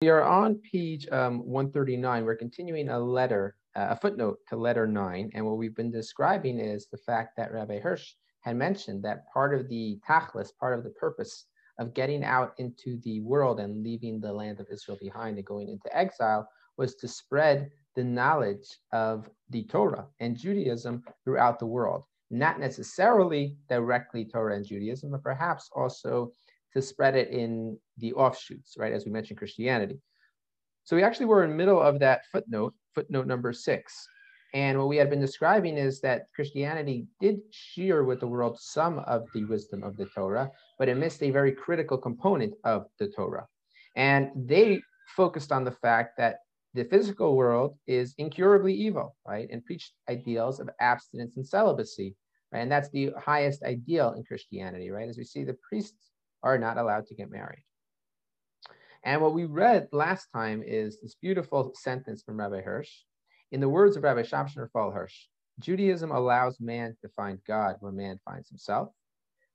We 0.00 0.10
are 0.10 0.22
on 0.22 0.60
page 0.60 1.08
um, 1.10 1.40
139. 1.40 2.24
We're 2.24 2.36
continuing 2.36 2.88
a 2.88 3.00
letter, 3.00 3.56
uh, 3.74 3.88
a 3.90 3.96
footnote 3.96 4.38
to 4.48 4.56
letter 4.56 4.86
nine. 4.86 5.28
And 5.34 5.44
what 5.44 5.56
we've 5.56 5.74
been 5.74 5.90
describing 5.90 6.60
is 6.60 6.86
the 6.86 6.98
fact 6.98 7.36
that 7.36 7.52
Rabbi 7.52 7.80
Hirsch 7.80 8.12
had 8.42 8.54
mentioned 8.54 9.02
that 9.02 9.28
part 9.32 9.58
of 9.58 9.68
the 9.68 9.98
tachlis, 10.08 10.56
part 10.56 10.78
of 10.78 10.84
the 10.84 10.90
purpose 10.90 11.46
of 11.80 11.94
getting 11.94 12.22
out 12.22 12.54
into 12.58 13.00
the 13.02 13.20
world 13.22 13.58
and 13.58 13.82
leaving 13.82 14.20
the 14.20 14.32
land 14.32 14.60
of 14.60 14.68
Israel 14.70 14.98
behind 15.00 15.36
and 15.36 15.44
going 15.44 15.68
into 15.68 15.96
exile 15.96 16.48
was 16.76 16.94
to 16.94 17.08
spread 17.08 17.68
the 17.96 18.04
knowledge 18.04 18.78
of 18.92 19.28
the 19.50 19.64
Torah 19.64 20.06
and 20.20 20.38
Judaism 20.38 21.02
throughout 21.24 21.58
the 21.58 21.66
world. 21.66 22.04
Not 22.30 22.60
necessarily 22.60 23.56
directly 23.68 24.24
Torah 24.24 24.54
and 24.54 24.64
Judaism, 24.64 25.10
but 25.10 25.24
perhaps 25.24 25.68
also 25.74 26.30
to 26.78 26.86
spread 26.86 27.16
it 27.16 27.28
in 27.30 27.76
the 27.98 28.12
offshoots, 28.14 28.76
right? 28.78 28.92
As 28.92 29.04
we 29.04 29.10
mentioned, 29.10 29.38
Christianity. 29.38 29.98
So 30.84 30.96
we 30.96 31.02
actually 31.02 31.26
were 31.26 31.44
in 31.44 31.50
the 31.50 31.56
middle 31.56 31.80
of 31.80 31.98
that 31.98 32.22
footnote, 32.32 32.72
footnote 32.94 33.26
number 33.26 33.52
six. 33.52 34.08
And 34.54 34.78
what 34.78 34.88
we 34.88 34.96
had 34.96 35.10
been 35.10 35.20
describing 35.20 35.76
is 35.76 36.00
that 36.00 36.26
Christianity 36.34 37.06
did 37.20 37.40
share 37.50 38.04
with 38.04 38.20
the 38.20 38.26
world 38.26 38.58
some 38.58 39.00
of 39.00 39.26
the 39.34 39.44
wisdom 39.44 39.82
of 39.82 39.96
the 39.96 40.06
Torah, 40.06 40.50
but 40.78 40.88
it 40.88 40.96
missed 40.96 41.22
a 41.22 41.30
very 41.30 41.52
critical 41.52 41.98
component 41.98 42.54
of 42.64 42.86
the 42.98 43.08
Torah. 43.08 43.46
And 43.96 44.30
they 44.34 44.80
focused 45.16 45.52
on 45.52 45.64
the 45.64 45.72
fact 45.72 46.16
that 46.16 46.36
the 46.74 46.84
physical 46.84 47.36
world 47.36 47.76
is 47.86 48.14
incurably 48.18 48.72
evil, 48.72 49.16
right? 49.26 49.48
And 49.50 49.64
preached 49.64 49.92
ideals 50.08 50.60
of 50.60 50.70
abstinence 50.80 51.36
and 51.36 51.46
celibacy, 51.46 52.14
right? 52.52 52.60
And 52.60 52.72
that's 52.72 52.88
the 52.90 53.10
highest 53.18 53.62
ideal 53.64 54.14
in 54.16 54.24
Christianity, 54.24 54.90
right? 54.90 55.08
As 55.08 55.18
we 55.18 55.24
see, 55.24 55.44
the 55.44 55.56
priests 55.68 56.12
are 56.48 56.58
not 56.58 56.78
allowed 56.78 57.06
to 57.06 57.14
get 57.14 57.30
married. 57.30 57.62
And 59.04 59.20
what 59.20 59.34
we 59.34 59.44
read 59.44 59.88
last 59.92 60.28
time 60.32 60.62
is 60.66 60.98
this 61.00 61.14
beautiful 61.14 61.72
sentence 61.74 62.22
from 62.22 62.38
Rabbi 62.38 62.62
Hirsch. 62.62 62.90
In 63.52 63.60
the 63.60 63.68
words 63.68 63.96
of 63.96 64.02
Rabbi 64.02 64.22
Shamshon 64.22 64.56
Raphael 64.58 64.90
Hirsch, 64.90 65.26
Judaism 65.60 66.10
allows 66.10 66.58
man 66.58 66.96
to 67.02 67.08
find 67.10 67.38
God 67.46 67.76
where 67.80 67.92
man 67.92 68.18
finds 68.24 68.48
himself, 68.48 68.88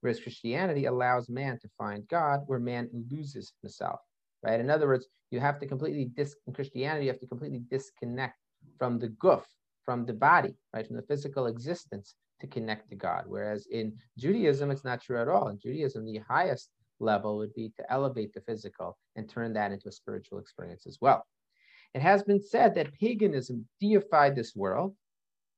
whereas 0.01 0.19
Christianity 0.19 0.85
allows 0.85 1.29
man 1.29 1.59
to 1.61 1.69
find 1.77 2.07
God 2.07 2.41
where 2.45 2.59
man 2.59 2.89
loses 3.09 3.53
himself. 3.61 3.99
Right? 4.43 4.59
In 4.59 4.69
other 4.69 4.87
words, 4.87 5.07
you 5.31 5.39
have 5.39 5.59
to 5.59 5.65
completely 5.65 6.05
dis 6.05 6.35
in 6.45 6.53
Christianity, 6.53 7.05
you 7.05 7.11
have 7.11 7.21
to 7.21 7.27
completely 7.27 7.63
disconnect 7.71 8.37
from 8.77 8.99
the 8.99 9.09
guf, 9.09 9.43
from 9.83 10.05
the 10.05 10.13
body, 10.13 10.55
right, 10.73 10.85
from 10.85 10.97
the 10.97 11.07
physical 11.09 11.47
existence 11.47 12.15
to 12.39 12.47
connect 12.47 12.89
to 12.89 12.95
God. 12.95 13.23
Whereas 13.25 13.65
in 13.67 13.97
Judaism, 14.17 14.69
it's 14.69 14.83
not 14.83 15.01
true 15.01 15.19
at 15.21 15.27
all. 15.27 15.47
In 15.47 15.57
Judaism, 15.57 16.05
the 16.05 16.19
highest 16.29 16.69
level 17.03 17.37
would 17.37 17.53
be 17.53 17.71
to 17.77 17.91
elevate 17.91 18.33
the 18.33 18.41
physical 18.41 18.97
and 19.15 19.29
turn 19.29 19.53
that 19.53 19.71
into 19.71 19.89
a 19.89 19.91
spiritual 19.91 20.39
experience 20.39 20.85
as 20.87 20.97
well. 21.01 21.25
It 21.93 22.01
has 22.01 22.23
been 22.23 22.41
said 22.41 22.75
that 22.75 22.93
paganism 22.93 23.67
deified 23.79 24.35
this 24.35 24.55
world 24.55 24.95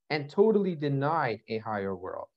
and 0.10 0.30
totally 0.30 0.76
denied 0.76 1.40
a 1.48 1.60
higher 1.60 1.96
world. 1.96 2.28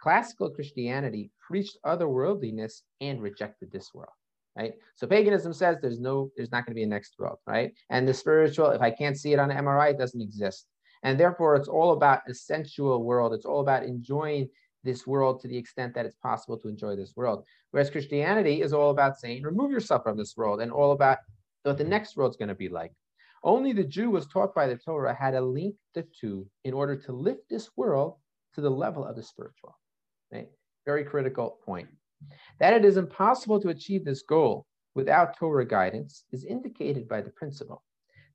Classical 0.00 0.50
Christianity 0.50 1.30
preached 1.40 1.78
otherworldliness 1.86 2.82
and 3.00 3.22
rejected 3.22 3.70
this 3.72 3.94
world. 3.94 4.12
Right. 4.54 4.74
So 4.96 5.06
paganism 5.06 5.54
says 5.54 5.78
there's 5.80 5.98
no, 5.98 6.30
there's 6.36 6.52
not 6.52 6.66
going 6.66 6.72
to 6.72 6.78
be 6.78 6.82
a 6.82 6.86
next 6.86 7.14
world, 7.18 7.38
right? 7.46 7.72
And 7.88 8.06
the 8.06 8.12
spiritual, 8.12 8.70
if 8.70 8.82
I 8.82 8.90
can't 8.90 9.16
see 9.16 9.32
it 9.32 9.38
on 9.38 9.50
an 9.50 9.64
MRI, 9.64 9.92
it 9.92 9.98
doesn't 9.98 10.20
exist. 10.20 10.66
And 11.02 11.18
therefore, 11.18 11.56
it's 11.56 11.68
all 11.68 11.92
about 11.92 12.20
a 12.28 12.34
sensual 12.34 13.02
world. 13.02 13.32
It's 13.32 13.46
all 13.46 13.60
about 13.60 13.84
enjoying 13.84 14.48
this 14.84 15.06
world 15.06 15.40
to 15.40 15.48
the 15.48 15.56
extent 15.56 15.94
that 15.94 16.06
it's 16.06 16.16
possible 16.16 16.58
to 16.58 16.68
enjoy 16.68 16.96
this 16.96 17.14
world. 17.16 17.44
Whereas 17.70 17.90
Christianity 17.90 18.62
is 18.62 18.72
all 18.72 18.90
about 18.90 19.18
saying, 19.18 19.42
remove 19.42 19.70
yourself 19.70 20.02
from 20.02 20.16
this 20.16 20.36
world 20.36 20.60
and 20.60 20.72
all 20.72 20.92
about 20.92 21.18
what 21.62 21.78
the 21.78 21.84
next 21.84 22.16
world's 22.16 22.36
going 22.36 22.48
to 22.48 22.54
be 22.54 22.68
like. 22.68 22.92
Only 23.44 23.72
the 23.72 23.84
Jew 23.84 24.10
was 24.10 24.26
taught 24.26 24.54
by 24.54 24.66
the 24.66 24.76
Torah 24.76 25.14
how 25.14 25.30
to 25.30 25.40
link 25.40 25.74
the 25.94 26.06
two 26.20 26.46
in 26.64 26.74
order 26.74 26.96
to 26.96 27.12
lift 27.12 27.48
this 27.48 27.70
world 27.76 28.16
to 28.54 28.60
the 28.60 28.70
level 28.70 29.04
of 29.04 29.16
the 29.16 29.22
spiritual. 29.22 29.78
Right? 30.32 30.48
Very 30.84 31.04
critical 31.04 31.58
point. 31.64 31.88
That 32.60 32.74
it 32.74 32.84
is 32.84 32.96
impossible 32.96 33.60
to 33.60 33.68
achieve 33.68 34.04
this 34.04 34.22
goal 34.22 34.66
without 34.94 35.36
Torah 35.36 35.66
guidance 35.66 36.24
is 36.32 36.44
indicated 36.44 37.08
by 37.08 37.20
the 37.20 37.30
principle 37.30 37.82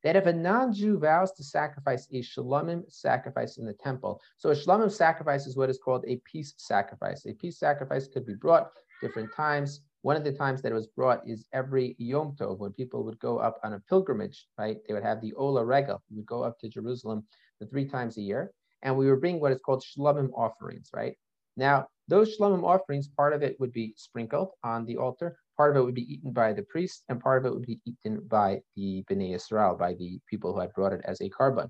that 0.03 0.16
if 0.16 0.25
a 0.25 0.34
non-Jew 0.34 1.00
vows 1.00 1.31
to 1.34 1.44
sacrifice 1.44 2.08
a 2.12 2.22
shalomim 2.22 2.84
sacrifice 2.91 3.58
in 3.58 3.66
the 3.66 3.74
temple, 3.74 4.22
so 4.38 4.50
a 4.50 4.56
shalomim 4.56 4.91
sacrifice 4.91 5.47
is 5.47 5.58
what 5.58 5.69
is 5.69 5.78
called 5.78 6.06
a 6.08 6.22
peace 6.25 6.53
sacrifice. 6.58 7.25
A 7.25 7.34
peace 7.34 7.59
sacrifice 7.59 8.08
could 8.08 8.25
be 8.25 8.35
brought 8.35 8.72
different 9.02 9.34
times. 9.34 9.81
One 10.02 10.16
of 10.16 10.24
the 10.24 10.31
times 10.31 10.62
that 10.62 10.72
it 10.72 10.75
was 10.75 10.88
brought 10.88 11.28
is 11.28 11.47
every 11.53 11.96
Yom 11.97 12.35
Tov, 12.40 12.59
when 12.59 12.72
people 12.74 13.03
would 13.03 13.19
go 13.19 13.40
up 13.40 13.59
on 13.63 13.74
a 13.74 13.80
pilgrimage, 13.80 14.47
right? 14.58 14.78
They 14.88 14.94
would 14.94 15.03
have 15.03 15.22
the 15.22 15.34
Ola 15.34 15.66
Regel, 15.66 16.02
we 16.09 16.18
would 16.18 16.25
go 16.25 16.44
up 16.44 16.59
to 16.59 16.69
Jerusalem 16.69 17.25
the 17.59 17.66
three 17.66 17.85
times 17.85 18.18
a 18.18 18.22
year, 18.22 18.52
and 18.84 18.96
we 18.96 19.09
would 19.09 19.19
bring 19.19 19.40
what 19.40 19.52
is 19.52 19.59
called 19.59 19.84
shalomim 19.84 20.31
offerings, 20.34 20.90
right? 20.94 21.18
Now, 21.58 21.88
those 22.08 22.38
shalomim 22.38 22.64
offerings, 22.64 23.08
part 23.08 23.34
of 23.34 23.44
it 23.44 23.59
would 23.59 23.74
be 23.74 23.94
sprinkled 23.97 24.50
on 24.64 24.85
the 24.85 24.97
altar, 24.97 25.38
part 25.57 25.75
of 25.75 25.81
it 25.81 25.85
would 25.85 25.95
be 25.95 26.13
eaten 26.13 26.31
by 26.31 26.53
the 26.53 26.63
priest, 26.63 27.03
and 27.09 27.19
part 27.19 27.40
of 27.40 27.45
it 27.45 27.53
would 27.53 27.66
be 27.66 27.79
eaten 27.85 28.22
by 28.28 28.62
the 28.75 29.03
Bnei 29.09 29.35
Israel, 29.35 29.75
by 29.78 29.94
the 29.95 30.19
people 30.29 30.53
who 30.53 30.59
had 30.59 30.73
brought 30.73 30.94
it 30.94 31.01
as 31.06 31.19
a 31.22 31.29
korban. 31.29 31.69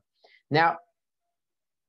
Now, 0.51 0.77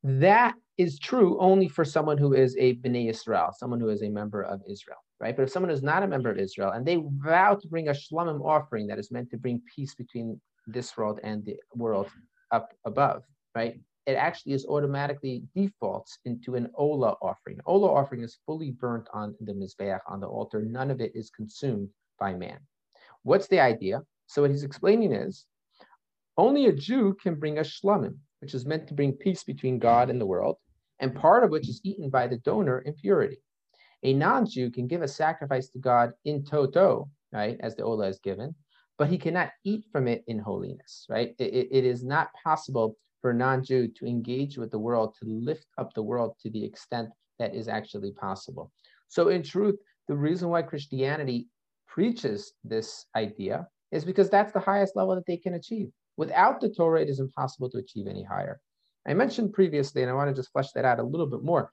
that 0.04 0.54
is 0.78 0.98
true 0.98 1.38
only 1.40 1.68
for 1.68 1.84
someone 1.84 2.18
who 2.18 2.32
is 2.32 2.56
a 2.56 2.76
Bnei 2.76 3.10
Israel, 3.10 3.50
someone 3.52 3.80
who 3.80 3.88
is 3.88 4.02
a 4.02 4.08
member 4.08 4.42
of 4.42 4.60
Israel, 4.68 4.98
right? 5.20 5.34
But 5.36 5.42
if 5.42 5.50
someone 5.50 5.72
is 5.72 5.82
not 5.82 6.04
a 6.04 6.06
member 6.06 6.30
of 6.30 6.38
Israel 6.38 6.70
and 6.70 6.86
they 6.86 7.02
vow 7.16 7.56
to 7.56 7.68
bring 7.68 7.88
a 7.88 7.92
shlomim 7.92 8.44
offering 8.44 8.86
that 8.86 8.98
is 8.98 9.10
meant 9.10 9.30
to 9.30 9.36
bring 9.36 9.60
peace 9.74 9.94
between 9.94 10.40
this 10.68 10.96
world 10.96 11.18
and 11.24 11.44
the 11.44 11.56
world 11.74 12.08
up 12.52 12.72
above, 12.84 13.24
right? 13.54 13.80
It 14.08 14.14
actually 14.14 14.54
is 14.54 14.64
automatically 14.64 15.42
defaults 15.54 16.18
into 16.24 16.54
an 16.54 16.70
Ola 16.76 17.16
offering. 17.20 17.60
Ola 17.66 17.92
offering 17.92 18.22
is 18.22 18.38
fully 18.46 18.70
burnt 18.70 19.06
on 19.12 19.34
the 19.42 19.52
Mizbeach, 19.52 20.00
on 20.08 20.18
the 20.18 20.26
altar. 20.26 20.62
None 20.62 20.90
of 20.90 21.02
it 21.02 21.12
is 21.14 21.28
consumed 21.28 21.90
by 22.18 22.32
man. 22.32 22.58
What's 23.22 23.48
the 23.48 23.60
idea? 23.60 24.00
So 24.26 24.40
what 24.40 24.50
he's 24.50 24.62
explaining 24.62 25.12
is 25.12 25.44
only 26.38 26.66
a 26.66 26.72
Jew 26.72 27.18
can 27.22 27.34
bring 27.34 27.58
a 27.58 27.60
shlamim, 27.60 28.16
which 28.40 28.54
is 28.54 28.64
meant 28.64 28.88
to 28.88 28.94
bring 28.94 29.12
peace 29.12 29.44
between 29.44 29.78
God 29.78 30.08
and 30.08 30.18
the 30.18 30.24
world, 30.24 30.56
and 31.00 31.14
part 31.14 31.44
of 31.44 31.50
which 31.50 31.68
is 31.68 31.82
eaten 31.84 32.08
by 32.08 32.28
the 32.28 32.38
donor 32.38 32.78
in 32.78 32.94
purity. 32.94 33.42
A 34.04 34.14
non-Jew 34.14 34.70
can 34.70 34.86
give 34.86 35.02
a 35.02 35.08
sacrifice 35.08 35.68
to 35.68 35.78
God 35.78 36.12
in 36.24 36.46
toto, 36.46 37.10
right, 37.30 37.58
as 37.60 37.76
the 37.76 37.82
Ola 37.82 38.08
is 38.08 38.20
given, 38.20 38.54
but 38.96 39.10
he 39.10 39.18
cannot 39.18 39.50
eat 39.64 39.84
from 39.92 40.08
it 40.08 40.24
in 40.28 40.38
holiness, 40.38 41.04
right? 41.10 41.34
it, 41.38 41.68
it 41.70 41.84
is 41.84 42.02
not 42.02 42.30
possible 42.42 42.96
for 43.20 43.32
non-Jew 43.32 43.88
to 43.88 44.06
engage 44.06 44.58
with 44.58 44.70
the 44.70 44.78
world, 44.78 45.14
to 45.20 45.28
lift 45.28 45.66
up 45.78 45.92
the 45.94 46.02
world 46.02 46.36
to 46.42 46.50
the 46.50 46.64
extent 46.64 47.08
that 47.38 47.54
is 47.54 47.68
actually 47.68 48.12
possible. 48.12 48.72
So 49.08 49.28
in 49.28 49.42
truth, 49.42 49.76
the 50.06 50.16
reason 50.16 50.48
why 50.48 50.62
Christianity 50.62 51.48
preaches 51.86 52.52
this 52.64 53.06
idea 53.16 53.66
is 53.90 54.04
because 54.04 54.30
that's 54.30 54.52
the 54.52 54.60
highest 54.60 54.96
level 54.96 55.14
that 55.14 55.26
they 55.26 55.36
can 55.36 55.54
achieve. 55.54 55.88
Without 56.16 56.60
the 56.60 56.68
Torah, 56.68 57.00
it 57.02 57.08
is 57.08 57.20
impossible 57.20 57.70
to 57.70 57.78
achieve 57.78 58.06
any 58.06 58.22
higher. 58.22 58.60
I 59.06 59.14
mentioned 59.14 59.54
previously, 59.54 60.02
and 60.02 60.10
I 60.10 60.14
want 60.14 60.28
to 60.28 60.34
just 60.34 60.52
flesh 60.52 60.72
that 60.72 60.84
out 60.84 60.98
a 60.98 61.02
little 61.04 61.26
bit 61.26 61.42
more, 61.42 61.72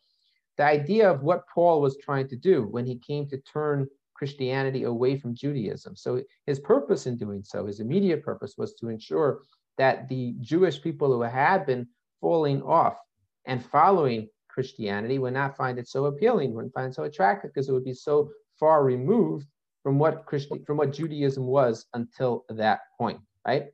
the 0.58 0.64
idea 0.64 1.12
of 1.12 1.24
what 1.24 1.44
Paul 1.54 1.82
was 1.82 1.98
trying 1.98 2.28
to 2.30 2.38
do 2.38 2.64
when 2.64 2.86
he 2.86 2.98
came 3.00 3.28
to 3.28 3.42
turn 3.42 3.88
Christianity 4.14 4.84
away 4.84 5.18
from 5.18 5.36
Judaism. 5.36 5.96
So 5.96 6.22
his 6.46 6.60
purpose 6.60 7.08
in 7.08 7.18
doing 7.18 7.44
so, 7.44 7.66
his 7.66 7.82
immediate 7.82 8.24
purpose 8.24 8.56
was 8.58 8.74
to 8.76 8.88
ensure 8.88 9.42
that 9.78 10.08
the 10.09 10.36
Jewish 10.40 10.81
people 10.81 11.12
who 11.12 11.22
had 11.22 11.66
been 11.66 11.88
falling 12.22 12.62
off 12.63 12.97
and 13.46 13.63
following 13.63 14.30
Christianity 14.50 15.19
would 15.19 15.34
not 15.34 15.58
find 15.58 15.78
it 15.78 15.88
so 15.88 16.06
appealing, 16.06 16.53
wouldn't 16.53 16.74
find 16.74 16.91
it 16.91 16.96
so 16.96 17.03
attractive 17.03 17.52
because 17.53 17.69
it 17.69 17.74
would 17.74 17.84
be 17.84 17.94
so 17.94 18.30
far 18.59 18.84
removed 18.84 19.47
from 19.84 20.00
what 20.00 20.25
Christi- 20.25 20.64
from 20.66 20.78
what 20.78 20.94
Judaism 20.94 21.46
was 21.46 21.85
until 21.94 22.46
that 22.50 22.80
point, 22.97 23.19
right? 23.46 23.68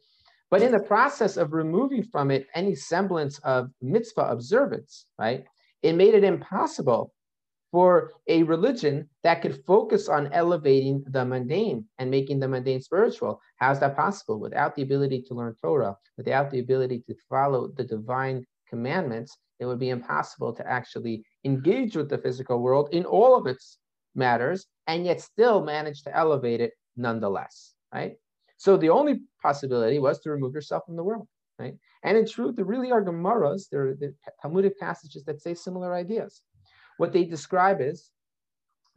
But 0.50 0.62
in 0.62 0.74
the 0.74 0.80
process 0.80 1.38
of 1.38 1.54
removing 1.54 2.04
from 2.04 2.30
it 2.30 2.48
any 2.54 2.76
semblance 2.76 3.40
of 3.40 3.72
mitzvah 3.82 4.30
observance, 4.30 5.06
right, 5.18 5.46
it 5.82 5.94
made 5.94 6.14
it 6.14 6.26
impossible 6.26 7.14
for 7.72 8.12
a 8.28 8.44
religion 8.44 9.08
that 9.24 9.42
could 9.42 9.64
focus 9.66 10.10
on 10.10 10.32
elevating 10.34 11.04
the 11.08 11.24
mundane 11.24 11.86
and 12.00 12.12
making 12.12 12.40
the 12.40 12.48
mundane 12.48 12.82
spiritual. 12.82 13.42
How 13.58 13.72
is 13.72 13.80
that 13.80 13.96
possible? 13.96 14.40
Without 14.40 14.76
the 14.76 14.82
ability 14.82 15.24
to 15.24 15.34
learn 15.34 15.56
Torah, 15.62 15.96
without 16.18 16.52
the 16.52 16.60
ability 16.60 17.04
to 17.08 17.16
follow 17.30 17.70
the 17.70 17.84
divine 17.84 18.46
commandments, 18.68 19.38
it 19.60 19.66
would 19.66 19.80
be 19.80 19.90
impossible 19.90 20.54
to 20.54 20.68
actually 20.68 21.24
engage 21.46 21.96
with 21.96 22.10
the 22.10 22.18
physical 22.18 22.60
world 22.60 22.90
in 22.92 23.06
all 23.06 23.38
of 23.38 23.48
its 23.48 23.78
matters 24.16 24.66
and 24.88 25.06
yet 25.06 25.22
still 25.22 25.64
manage 25.64 26.04
to 26.04 26.16
elevate 26.16 26.60
it 26.60 26.74
nonetheless, 26.98 27.74
right? 27.94 28.16
So 28.58 28.76
the 28.76 28.90
only 28.90 29.22
possibility 29.42 30.00
was 30.00 30.20
to 30.20 30.32
remove 30.32 30.54
yourself 30.54 30.84
from 30.86 30.96
the 30.96 31.04
world, 31.04 31.28
right? 31.58 31.76
And 32.04 32.18
in 32.18 32.28
truth, 32.28 32.56
there 32.56 32.66
really 32.66 32.92
are 32.92 33.04
Gemaras, 33.04 33.70
there 33.72 33.88
are 33.88 33.96
the 33.96 34.14
Talmudic 34.42 34.80
passages 34.80 35.24
that 35.26 35.42
say 35.42 35.54
similar 35.54 35.94
ideas. 35.94 36.42
What 36.98 37.14
they 37.14 37.24
describe 37.24 37.82
is 37.82 38.12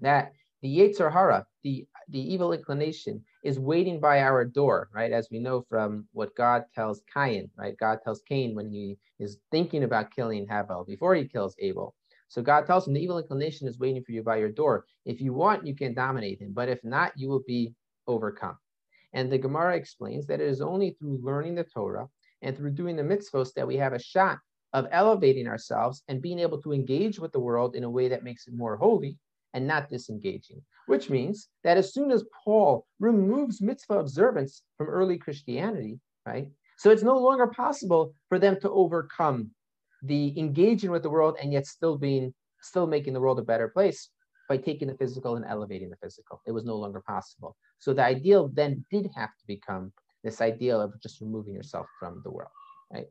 that 0.01 0.33
the 0.63 0.79
Yetzer 0.79 1.13
Hara, 1.13 1.47
the, 1.63 1.87
the 2.09 2.19
evil 2.19 2.53
inclination, 2.53 3.23
is 3.43 3.59
waiting 3.59 4.01
by 4.01 4.21
our 4.21 4.45
door, 4.45 4.89
right? 4.95 5.13
As 5.13 5.29
we 5.31 5.39
know 5.39 5.65
from 5.69 6.07
what 6.13 6.35
God 6.35 6.65
tells 6.75 7.03
Cain, 7.13 7.51
right? 7.57 7.77
God 7.77 7.99
tells 8.03 8.23
Cain 8.23 8.55
when 8.55 8.71
he 8.71 8.97
is 9.19 9.39
thinking 9.51 9.85
about 9.85 10.11
killing 10.11 10.47
Havel 10.47 10.85
before 10.85 11.15
he 11.15 11.29
kills 11.29 11.55
Abel. 11.59 11.95
So 12.29 12.43
God 12.43 12.67
tells 12.67 12.87
him 12.87 12.95
the 12.95 13.03
evil 13.03 13.19
inclination 13.19 13.69
is 13.69 13.79
waiting 13.79 14.03
for 14.03 14.13
you 14.13 14.23
by 14.23 14.37
your 14.37 14.51
door. 14.51 14.87
If 15.05 15.21
you 15.21 15.35
want, 15.35 15.67
you 15.67 15.75
can 15.75 15.95
dominate 15.95 16.41
him, 16.41 16.53
but 16.55 16.69
if 16.69 16.83
not, 16.83 17.13
you 17.17 17.29
will 17.29 17.43
be 17.47 17.75
overcome. 18.07 18.57
And 19.13 19.31
the 19.31 19.39
Gemara 19.39 19.77
explains 19.77 20.27
that 20.27 20.41
it 20.41 20.49
is 20.49 20.61
only 20.61 20.97
through 20.99 21.21
learning 21.23 21.55
the 21.55 21.65
Torah 21.65 22.09
and 22.43 22.57
through 22.57 22.73
doing 22.73 22.97
the 22.97 23.03
mitzvahs 23.03 23.53
that 23.55 23.67
we 23.67 23.77
have 23.77 23.93
a 23.93 23.99
shot 23.99 24.39
of 24.75 24.89
elevating 24.91 25.47
ourselves 25.47 26.03
and 26.09 26.21
being 26.21 26.41
able 26.41 26.61
to 26.61 26.73
engage 26.73 27.19
with 27.19 27.33
the 27.33 27.41
world 27.41 27.77
in 27.77 27.85
a 27.85 27.91
way 27.91 28.09
that 28.09 28.25
makes 28.25 28.47
it 28.47 28.55
more 28.55 28.77
holy 28.77 29.17
and 29.55 29.67
not 29.67 29.89
disengaging, 29.89 30.61
which 30.87 31.09
means 31.09 31.49
that 31.63 31.77
as 31.77 31.95
soon 31.95 32.11
as 32.11 32.25
Paul 32.45 32.85
removes 32.99 33.63
mitzvah 33.63 34.01
observance 34.01 34.63
from 34.77 34.89
early 34.89 35.17
Christianity, 35.17 36.01
right? 36.27 36.49
So 36.77 36.91
it's 36.91 37.05
no 37.05 37.17
longer 37.17 37.47
possible 37.47 38.13
for 38.29 38.41
them 38.41 38.59
to 38.61 38.71
overcome 38.71 39.53
the 40.03 40.39
engaging 40.39 40.91
with 40.91 41.05
the 41.05 41.11
world 41.11 41.37
and 41.41 41.53
yet 41.53 41.67
still 41.67 41.97
being 41.97 42.35
still 42.61 42.87
making 42.87 43.13
the 43.13 43.21
world 43.21 43.39
a 43.39 43.43
better 43.43 43.69
place 43.69 44.11
by 44.49 44.57
taking 44.57 44.89
the 44.89 44.97
physical 44.97 45.37
and 45.37 45.45
elevating 45.45 45.89
the 45.89 45.97
physical. 45.97 46.43
It 46.47 46.53
was 46.53 46.65
no 46.65 46.77
longer 46.77 47.01
possible. 47.01 47.57
So 47.79 47.93
the 47.93 48.03
ideal 48.03 48.51
then 48.53 48.85
did 48.91 49.09
have 49.15 49.31
to 49.31 49.47
become 49.47 49.93
this 50.25 50.41
ideal 50.41 50.81
of 50.81 51.01
just 51.01 51.21
removing 51.21 51.55
yourself 51.55 51.87
from 52.01 52.23
the 52.25 52.31
world, 52.31 52.51
right? 52.93 53.07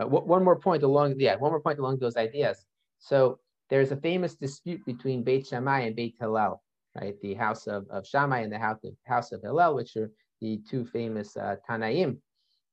Uh, 0.00 0.06
one 0.06 0.44
more 0.44 0.58
point 0.58 0.82
along, 0.82 1.14
yeah, 1.18 1.36
one 1.36 1.50
more 1.50 1.60
point 1.60 1.78
along 1.78 1.98
those 1.98 2.16
ideas. 2.16 2.64
So 2.98 3.38
there's 3.68 3.92
a 3.92 3.96
famous 3.96 4.34
dispute 4.34 4.84
between 4.86 5.22
Beit 5.22 5.46
Shammai 5.46 5.80
and 5.80 5.96
Beit 5.96 6.16
Hillel, 6.20 6.62
right? 6.94 7.14
The 7.20 7.34
house 7.34 7.66
of, 7.66 7.86
of 7.90 8.06
Shammai 8.06 8.40
and 8.40 8.52
the 8.52 8.58
house 8.58 8.82
of, 8.84 8.94
house 9.04 9.32
of 9.32 9.42
Hillel, 9.42 9.74
which 9.74 9.96
are 9.96 10.10
the 10.40 10.60
two 10.68 10.84
famous 10.84 11.36
uh, 11.36 11.56
Tanaim, 11.68 12.18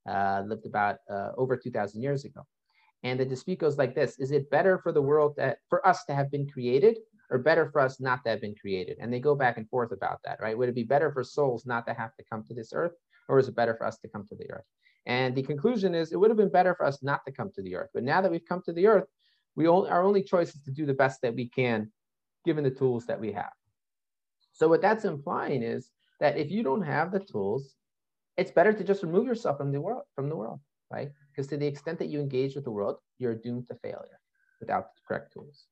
uh, 0.08 0.44
lived 0.48 0.66
about 0.66 0.98
uh, 1.10 1.32
over 1.38 1.58
2,000 1.58 2.02
years 2.02 2.26
ago. 2.26 2.42
And 3.04 3.20
the 3.20 3.26
dispute 3.26 3.60
goes 3.60 3.78
like 3.78 3.94
this: 3.94 4.20
Is 4.20 4.32
it 4.32 4.50
better 4.50 4.80
for 4.80 4.92
the 4.92 5.02
world 5.02 5.36
that 5.38 5.60
for 5.70 5.86
us 5.88 6.04
to 6.06 6.16
have 6.16 6.32
been 6.32 6.48
created, 6.50 6.98
or 7.30 7.38
better 7.38 7.70
for 7.70 7.82
us 7.82 8.00
not 8.00 8.24
to 8.24 8.32
have 8.32 8.42
been 8.42 8.56
created? 8.56 8.98
And 9.00 9.14
they 9.14 9.20
go 9.20 9.36
back 9.36 9.58
and 9.58 9.70
forth 9.70 9.92
about 9.92 10.20
that, 10.26 10.40
right? 10.42 10.58
Would 10.58 10.70
it 10.70 10.76
be 10.76 10.84
better 10.84 11.12
for 11.12 11.24
souls 11.24 11.66
not 11.66 11.86
to 11.88 11.94
have 11.94 12.16
to 12.16 12.24
come 12.32 12.44
to 12.46 12.56
this 12.56 12.72
earth, 12.74 12.94
or 13.30 13.38
is 13.38 13.48
it 13.48 13.56
better 13.56 13.76
for 13.76 13.86
us 13.86 14.00
to 14.00 14.08
come 14.08 14.26
to 14.28 14.36
the 14.36 14.50
earth? 14.52 14.66
And 15.08 15.34
the 15.34 15.42
conclusion 15.42 15.96
is 15.96 16.12
it 16.12 16.20
would 16.20 16.30
have 16.30 16.38
been 16.38 16.52
better 16.52 16.76
for 16.76 16.86
us 16.86 17.02
not 17.02 17.26
to 17.26 17.32
come 17.32 17.50
to 17.56 17.62
the 17.62 17.76
earth. 17.76 17.90
But 17.94 18.04
now 18.04 18.22
that 18.22 18.30
we've 18.30 18.46
come 18.48 18.62
to 18.66 18.74
the 18.74 18.88
earth, 18.88 19.06
we 19.56 19.68
all, 19.68 19.88
our 19.88 20.04
only 20.04 20.22
choice 20.22 20.54
is 20.54 20.62
to 20.64 20.72
do 20.72 20.86
the 20.86 20.94
best 20.94 21.22
that 21.22 21.34
we 21.34 21.48
can, 21.48 21.92
given 22.46 22.64
the 22.64 22.70
tools 22.70 23.06
that 23.06 23.20
we 23.20 23.32
have. 23.32 23.54
So 24.52 24.68
what 24.68 24.82
that's 24.82 25.06
implying 25.06 25.64
is 25.64 25.90
that 26.20 26.38
if 26.38 26.52
you 26.52 26.62
don't 26.62 26.82
have 26.82 27.12
the 27.12 27.20
tools, 27.20 27.76
it's 28.36 28.52
better 28.52 28.74
to 28.74 28.84
just 28.84 29.02
remove 29.02 29.26
yourself 29.26 29.58
from 29.58 29.72
the 29.72 29.80
world, 29.80 30.04
from 30.14 30.28
the 30.30 30.36
world, 30.36 30.60
right? 30.92 31.10
Because 31.32 31.48
to 31.48 31.58
the 31.58 31.66
extent 31.66 32.00
that 32.00 32.10
you 32.10 32.20
engage 32.20 32.54
with 32.54 32.66
the 32.66 32.72
world, 32.72 32.98
you're 33.18 33.34
doomed 33.34 33.68
to 33.68 33.76
failure 33.76 34.20
without 34.60 34.94
the 34.96 35.02
correct 35.08 35.32
tools. 35.34 35.66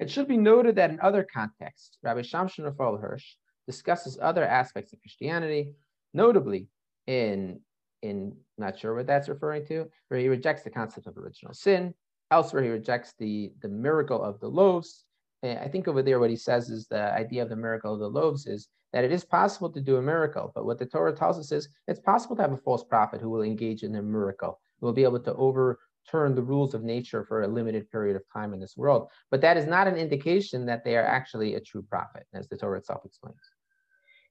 It 0.00 0.10
should 0.10 0.26
be 0.26 0.36
noted 0.36 0.74
that 0.76 0.90
in 0.90 1.00
other 1.00 1.26
contexts, 1.32 1.96
Rabbi 2.02 2.22
Shamshon 2.22 2.64
Raphael 2.64 2.96
Hirsch 2.96 3.36
discusses 3.66 4.18
other 4.20 4.44
aspects 4.44 4.92
of 4.92 5.00
Christianity, 5.00 5.74
notably 6.12 6.68
in, 7.06 7.60
in 8.02 8.36
not 8.58 8.78
sure 8.78 8.94
what 8.94 9.06
that's 9.06 9.28
referring 9.28 9.66
to, 9.66 9.86
where 10.08 10.20
he 10.20 10.28
rejects 10.28 10.62
the 10.62 10.70
concept 10.70 11.06
of 11.06 11.16
original 11.16 11.54
sin. 11.54 11.94
Elsewhere, 12.30 12.62
he 12.62 12.70
rejects 12.70 13.14
the, 13.18 13.52
the 13.62 13.68
miracle 13.68 14.22
of 14.22 14.40
the 14.40 14.48
loaves. 14.48 15.04
I 15.42 15.68
think 15.68 15.86
over 15.86 16.02
there, 16.02 16.18
what 16.18 16.30
he 16.30 16.36
says 16.36 16.70
is 16.70 16.88
the 16.88 17.12
idea 17.12 17.42
of 17.42 17.48
the 17.48 17.56
miracle 17.56 17.94
of 17.94 18.00
the 18.00 18.08
loaves 18.08 18.46
is 18.46 18.68
that 18.92 19.04
it 19.04 19.12
is 19.12 19.24
possible 19.24 19.70
to 19.70 19.80
do 19.80 19.96
a 19.96 20.02
miracle. 20.02 20.50
But 20.54 20.64
what 20.64 20.78
the 20.78 20.86
Torah 20.86 21.14
tells 21.14 21.38
us 21.38 21.52
is 21.52 21.68
it's 21.86 22.00
possible 22.00 22.34
to 22.36 22.42
have 22.42 22.52
a 22.52 22.56
false 22.56 22.82
prophet 22.82 23.20
who 23.20 23.30
will 23.30 23.42
engage 23.42 23.82
in 23.82 23.94
a 23.94 24.02
miracle, 24.02 24.58
who 24.80 24.86
will 24.86 24.92
be 24.92 25.04
able 25.04 25.20
to 25.20 25.34
overturn 25.34 26.34
the 26.34 26.42
rules 26.42 26.74
of 26.74 26.82
nature 26.82 27.24
for 27.24 27.42
a 27.42 27.48
limited 27.48 27.88
period 27.90 28.16
of 28.16 28.22
time 28.32 28.54
in 28.54 28.60
this 28.60 28.76
world. 28.76 29.08
But 29.30 29.40
that 29.42 29.56
is 29.56 29.66
not 29.66 29.86
an 29.86 29.96
indication 29.96 30.66
that 30.66 30.84
they 30.84 30.96
are 30.96 31.06
actually 31.06 31.54
a 31.54 31.60
true 31.60 31.82
prophet, 31.82 32.24
as 32.34 32.48
the 32.48 32.56
Torah 32.56 32.78
itself 32.78 33.04
explains. 33.04 33.36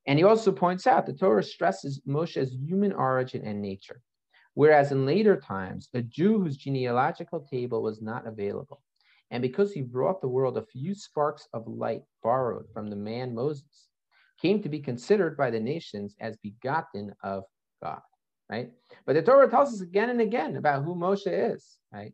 And 0.07 0.19
he 0.19 0.24
also 0.25 0.52
points 0.52 0.86
out 0.86 1.06
the 1.06 1.13
Torah 1.13 1.44
stresses 1.44 2.02
Moshe's 2.07 2.54
human 2.54 2.94
origin 2.94 3.42
and 3.44 3.62
nature, 3.62 4.02
whereas 4.54 4.92
in 4.92 5.06
later 5.06 5.36
times, 5.40 5.90
a 5.94 6.02
Jew 6.02 6.40
whose 6.40 6.57
genealogical 6.57 7.42
table 7.42 7.81
was 7.81 8.02
not 8.02 8.28
available, 8.28 8.81
and 9.31 9.42
because 9.42 9.72
he 9.72 9.81
brought 9.81 10.22
the 10.22 10.28
world 10.28 10.57
a 10.57 10.66
few 10.66 10.94
sparks 10.94 11.48
of 11.54 11.68
light 11.68 12.04
borrowed 12.22 12.68
from 12.72 12.90
the 12.90 12.96
man 12.96 13.34
Moses, 13.34 13.88
came 14.40 14.62
to 14.62 14.69
be 14.69 14.80
considered 14.80 15.36
by 15.36 15.50
the 15.50 15.60
nations 15.60 16.16
as 16.19 16.38
begotten 16.38 17.13
of 17.24 17.44
God, 17.81 18.02
right? 18.50 18.69
But 19.06 19.13
the 19.13 19.24
Torah 19.24 19.50
tells 19.50 19.74
us 19.74 19.81
again 19.81 20.10
and 20.10 20.22
again 20.22 20.57
about 20.57 20.84
who 20.84 20.96
Moshe 20.96 21.25
is, 21.25 21.78
right? 21.92 22.13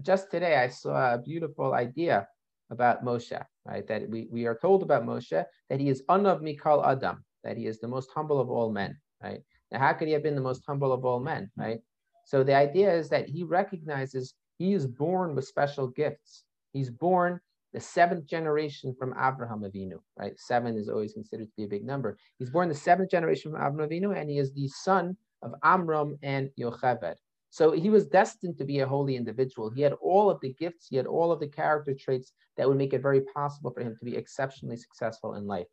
Just 0.00 0.30
today, 0.30 0.56
I 0.56 0.68
saw 0.68 1.14
a 1.14 1.18
beautiful 1.18 1.74
idea 1.74 2.26
about 2.72 3.04
Moshe, 3.04 3.40
right? 3.64 3.86
That 3.86 4.08
we, 4.08 4.26
we 4.32 4.46
are 4.46 4.58
told 4.60 4.82
about 4.82 5.04
Moshe 5.04 5.44
that 5.68 5.80
he 5.80 5.88
is 5.88 6.02
Anav 6.08 6.40
Mikal 6.40 6.84
Adam, 6.84 7.24
that 7.44 7.56
he 7.56 7.66
is 7.66 7.78
the 7.78 7.86
most 7.86 8.10
humble 8.12 8.40
of 8.40 8.50
all 8.50 8.72
men, 8.72 8.96
right? 9.22 9.40
Now, 9.70 9.78
how 9.78 9.92
could 9.92 10.08
he 10.08 10.14
have 10.14 10.22
been 10.22 10.34
the 10.34 10.40
most 10.40 10.64
humble 10.66 10.92
of 10.92 11.04
all 11.04 11.20
men, 11.20 11.50
right? 11.56 11.78
So 12.24 12.42
the 12.42 12.54
idea 12.54 12.92
is 12.92 13.08
that 13.10 13.28
he 13.28 13.44
recognizes 13.44 14.34
he 14.58 14.72
is 14.74 14.86
born 14.86 15.34
with 15.34 15.44
special 15.46 15.86
gifts. 15.88 16.44
He's 16.72 16.90
born 16.90 17.40
the 17.72 17.80
seventh 17.80 18.26
generation 18.26 18.94
from 18.98 19.12
Abraham 19.12 19.60
Avinu, 19.60 19.98
right? 20.18 20.38
Seven 20.38 20.76
is 20.76 20.88
always 20.88 21.14
considered 21.14 21.46
to 21.46 21.52
be 21.56 21.64
a 21.64 21.68
big 21.68 21.84
number. 21.84 22.16
He's 22.38 22.50
born 22.50 22.68
the 22.68 22.74
seventh 22.74 23.10
generation 23.10 23.52
from 23.52 23.62
Abraham 23.62 23.90
Avinu, 23.90 24.18
and 24.18 24.30
he 24.30 24.38
is 24.38 24.52
the 24.52 24.68
son 24.68 25.16
of 25.42 25.54
Amram 25.62 26.18
and 26.22 26.50
Yocheved. 26.58 27.16
So 27.52 27.70
he 27.70 27.90
was 27.90 28.06
destined 28.06 28.58
to 28.58 28.64
be 28.64 28.80
a 28.80 28.86
holy 28.86 29.14
individual. 29.14 29.70
He 29.70 29.82
had 29.82 29.92
all 29.94 30.28
of 30.30 30.40
the 30.40 30.52
gifts, 30.54 30.88
he 30.88 30.96
had 30.96 31.06
all 31.06 31.30
of 31.30 31.38
the 31.38 31.46
character 31.46 31.94
traits 31.94 32.32
that 32.56 32.68
would 32.68 32.78
make 32.78 32.92
it 32.92 33.02
very 33.02 33.20
possible 33.20 33.70
for 33.70 33.82
him 33.82 33.94
to 33.98 34.04
be 34.04 34.16
exceptionally 34.16 34.76
successful 34.76 35.34
in 35.34 35.46
life. 35.46 35.66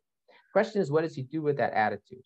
Question 0.52 0.80
is, 0.80 0.90
what 0.90 1.02
does 1.02 1.16
he 1.16 1.22
do 1.22 1.42
with 1.42 1.56
that 1.56 1.72
attitude? 1.72 2.22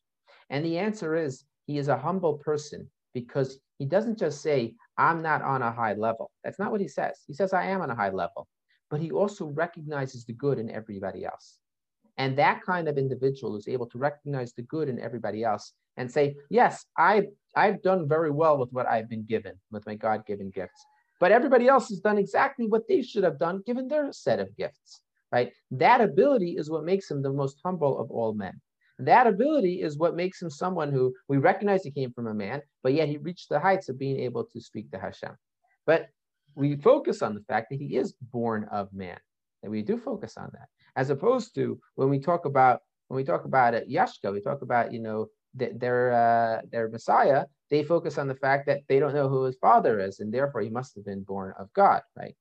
And 0.50 0.64
the 0.64 0.78
answer 0.78 1.14
is, 1.14 1.44
he 1.66 1.78
is 1.78 1.88
a 1.88 1.96
humble 1.96 2.34
person 2.34 2.90
because 3.14 3.58
he 3.78 3.86
doesn't 3.86 4.18
just 4.18 4.42
say, 4.42 4.74
I'm 4.98 5.22
not 5.22 5.40
on 5.40 5.62
a 5.62 5.72
high 5.72 5.94
level. 5.94 6.30
That's 6.42 6.58
not 6.58 6.70
what 6.70 6.80
he 6.80 6.88
says. 6.88 7.20
He 7.26 7.32
says, 7.32 7.52
I 7.52 7.66
am 7.66 7.80
on 7.80 7.90
a 7.90 7.94
high 7.94 8.10
level 8.10 8.46
but 8.94 9.00
he 9.00 9.10
also 9.10 9.46
recognizes 9.46 10.24
the 10.24 10.32
good 10.32 10.56
in 10.56 10.70
everybody 10.70 11.24
else. 11.24 11.58
And 12.16 12.38
that 12.38 12.62
kind 12.62 12.88
of 12.88 12.96
individual 12.96 13.56
is 13.56 13.66
able 13.66 13.86
to 13.86 13.98
recognize 13.98 14.52
the 14.52 14.62
good 14.62 14.88
in 14.88 15.00
everybody 15.00 15.42
else 15.42 15.72
and 15.96 16.10
say, 16.10 16.36
yes, 16.50 16.84
I've, 16.96 17.26
I've 17.56 17.82
done 17.82 18.08
very 18.08 18.30
well 18.30 18.58
with 18.58 18.70
what 18.72 18.86
I've 18.86 19.08
been 19.08 19.24
given, 19.24 19.54
with 19.70 19.86
my 19.86 19.94
God 19.94 20.26
given 20.26 20.50
gifts. 20.50 20.84
But 21.20 21.32
everybody 21.32 21.68
else 21.68 21.88
has 21.88 22.00
done 22.00 22.18
exactly 22.18 22.66
what 22.66 22.88
they 22.88 23.02
should 23.02 23.24
have 23.24 23.38
done 23.38 23.62
given 23.64 23.88
their 23.88 24.12
set 24.12 24.40
of 24.40 24.56
gifts, 24.56 25.00
right? 25.30 25.52
That 25.70 26.00
ability 26.00 26.56
is 26.58 26.70
what 26.70 26.84
makes 26.84 27.10
him 27.10 27.22
the 27.22 27.32
most 27.32 27.60
humble 27.64 27.98
of 27.98 28.10
all 28.10 28.34
men. 28.34 28.60
That 28.98 29.26
ability 29.26 29.82
is 29.82 29.98
what 29.98 30.14
makes 30.14 30.40
him 30.40 30.50
someone 30.50 30.92
who 30.92 31.14
we 31.28 31.38
recognize 31.38 31.82
he 31.82 31.90
came 31.90 32.12
from 32.12 32.26
a 32.26 32.34
man, 32.34 32.62
but 32.82 32.94
yet 32.94 33.08
he 33.08 33.16
reached 33.16 33.48
the 33.48 33.58
heights 33.58 33.88
of 33.88 33.98
being 33.98 34.20
able 34.20 34.44
to 34.44 34.60
speak 34.60 34.90
to 34.92 34.98
Hashem. 34.98 35.36
But 35.86 36.08
we 36.54 36.76
focus 36.76 37.22
on 37.22 37.34
the 37.34 37.42
fact 37.42 37.70
that 37.70 37.80
he 37.80 37.96
is 37.96 38.14
born 38.32 38.68
of 38.70 38.92
man. 38.92 39.18
That 39.62 39.70
we 39.70 39.82
do 39.82 39.96
focus 39.96 40.36
on 40.36 40.50
that, 40.52 40.68
as 40.94 41.10
opposed 41.10 41.54
to 41.56 41.80
when 41.94 42.10
we 42.10 42.20
talk 42.20 42.44
about 42.44 42.82
when 43.08 43.16
we 43.16 43.24
talk 43.24 43.44
about 43.44 43.74
it, 43.74 43.88
Yashka, 43.88 44.32
we 44.32 44.40
talk 44.40 44.62
about 44.62 44.92
you 44.92 45.00
know 45.00 45.28
their 45.54 46.12
uh, 46.12 46.62
their 46.70 46.88
Messiah. 46.88 47.46
They 47.70 47.82
focus 47.82 48.18
on 48.18 48.28
the 48.28 48.34
fact 48.34 48.66
that 48.66 48.82
they 48.88 49.00
don't 49.00 49.14
know 49.14 49.28
who 49.28 49.44
his 49.44 49.56
father 49.56 50.00
is, 50.00 50.20
and 50.20 50.32
therefore 50.32 50.60
he 50.60 50.68
must 50.68 50.94
have 50.94 51.04
been 51.04 51.22
born 51.22 51.54
of 51.58 51.72
God, 51.72 52.02
right? 52.16 52.36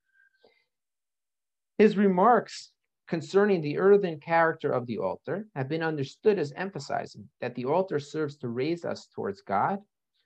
His 1.78 1.98
remarks 1.98 2.72
concerning 3.08 3.62
the 3.62 3.78
earthen 3.78 4.20
character 4.20 4.72
of 4.72 4.86
the 4.86 5.00
altar 5.00 5.48
have 5.56 5.68
been 5.68 5.84
understood 5.84 6.40
as 6.40 6.54
emphasizing 6.56 7.28
that 7.42 7.56
the 7.56 7.66
altar 7.66 8.00
serves 8.00 8.38
to 8.38 8.48
raise 8.48 8.86
us 8.86 9.08
towards 9.14 9.42
God 9.42 9.80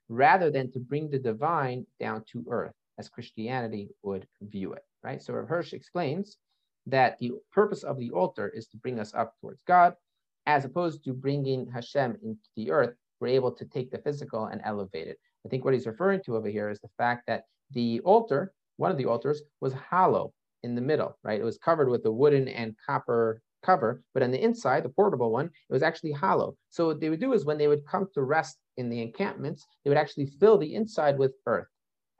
rather 0.09 0.51
than 0.51 0.71
to 0.71 0.79
bring 0.79 1.09
the 1.09 1.19
divine 1.19 1.85
down 1.99 2.23
to 2.31 2.45
earth 2.49 2.73
as 2.97 3.09
Christianity 3.09 3.89
would 4.03 4.27
view 4.41 4.73
it, 4.73 4.83
right? 5.03 5.21
So 5.21 5.33
Hirsch 5.33 5.73
explains 5.73 6.37
that 6.85 7.17
the 7.19 7.33
purpose 7.51 7.83
of 7.83 7.97
the 7.97 8.11
altar 8.11 8.47
is 8.49 8.67
to 8.67 8.77
bring 8.77 8.99
us 8.99 9.13
up 9.13 9.33
towards 9.41 9.61
God, 9.67 9.95
as 10.47 10.65
opposed 10.65 11.03
to 11.03 11.13
bringing 11.13 11.69
Hashem 11.69 12.17
into 12.23 12.49
the 12.55 12.71
earth. 12.71 12.95
We're 13.19 13.27
able 13.27 13.51
to 13.51 13.65
take 13.65 13.91
the 13.91 13.99
physical 13.99 14.45
and 14.45 14.61
elevate 14.63 15.07
it. 15.07 15.19
I 15.45 15.49
think 15.49 15.65
what 15.65 15.73
he's 15.73 15.85
referring 15.85 16.21
to 16.25 16.35
over 16.35 16.47
here 16.47 16.69
is 16.69 16.79
the 16.79 16.89
fact 16.97 17.23
that 17.27 17.43
the 17.71 17.99
altar, 17.99 18.53
one 18.77 18.89
of 18.89 18.97
the 18.97 19.05
altars, 19.05 19.41
was 19.59 19.73
hollow 19.73 20.33
in 20.63 20.73
the 20.73 20.81
middle, 20.81 21.17
right? 21.23 21.39
It 21.39 21.43
was 21.43 21.57
covered 21.57 21.89
with 21.89 22.05
a 22.05 22.11
wooden 22.11 22.47
and 22.47 22.75
copper 22.85 23.41
cover, 23.63 24.01
but 24.13 24.23
on 24.23 24.31
the 24.31 24.41
inside, 24.41 24.83
the 24.83 24.89
portable 24.89 25.31
one, 25.31 25.47
it 25.47 25.73
was 25.73 25.83
actually 25.83 26.11
hollow. 26.11 26.55
So 26.69 26.87
what 26.87 27.01
they 27.01 27.09
would 27.09 27.19
do 27.19 27.33
is 27.33 27.43
when 27.43 27.57
they 27.57 27.67
would 27.67 27.85
come 27.85 28.07
to 28.13 28.23
rest 28.23 28.57
in 28.77 28.89
the 28.89 29.01
encampments, 29.01 29.65
they 29.83 29.89
would 29.89 29.97
actually 29.97 30.27
fill 30.39 30.57
the 30.57 30.75
inside 30.75 31.17
with 31.17 31.33
earth. 31.45 31.67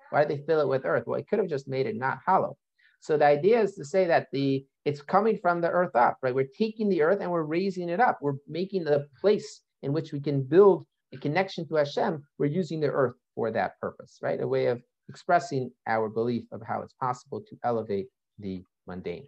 Why 0.09 0.25
did 0.25 0.29
they 0.29 0.43
fill 0.45 0.61
it 0.61 0.67
with 0.67 0.85
earth? 0.85 1.03
Well, 1.05 1.19
it 1.19 1.27
could 1.29 1.39
have 1.39 1.47
just 1.47 1.67
made 1.67 1.85
it 1.85 1.95
not 1.95 2.19
hollow. 2.25 2.57
So 2.99 3.17
the 3.17 3.25
idea 3.25 3.61
is 3.61 3.75
to 3.75 3.85
say 3.85 4.05
that 4.07 4.27
the 4.31 4.65
it's 4.85 5.01
coming 5.01 5.37
from 5.37 5.61
the 5.61 5.69
earth 5.69 5.95
up, 5.95 6.17
right? 6.21 6.33
We're 6.33 6.47
taking 6.57 6.89
the 6.89 7.01
earth 7.01 7.19
and 7.21 7.31
we're 7.31 7.43
raising 7.43 7.89
it 7.89 7.99
up. 7.99 8.19
We're 8.21 8.37
making 8.47 8.85
the 8.85 9.07
place 9.19 9.61
in 9.83 9.93
which 9.93 10.13
we 10.13 10.19
can 10.19 10.43
build 10.43 10.85
a 11.13 11.17
connection 11.17 11.67
to 11.67 11.75
Hashem. 11.75 12.23
We're 12.37 12.47
using 12.47 12.79
the 12.79 12.87
earth 12.87 13.15
for 13.35 13.51
that 13.51 13.79
purpose, 13.79 14.19
right? 14.21 14.41
A 14.41 14.47
way 14.47 14.67
of 14.67 14.81
expressing 15.09 15.71
our 15.87 16.09
belief 16.09 16.43
of 16.51 16.61
how 16.65 16.81
it's 16.81 16.93
possible 16.93 17.41
to 17.41 17.57
elevate 17.63 18.07
the 18.39 18.63
mundane. 18.87 19.27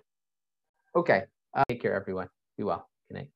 Okay, 0.95 1.23
uh, 1.55 1.63
take 1.69 1.81
care, 1.81 1.93
everyone. 1.93 2.27
Be 2.57 2.63
well. 2.63 2.89
Good 3.09 3.15
night. 3.15 3.29